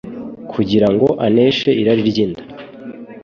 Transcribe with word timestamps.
Kugira 0.51 0.87
ngo 0.93 1.07
aneshe 1.25 1.69
irari 1.81 2.01
ry’inda, 2.09 2.43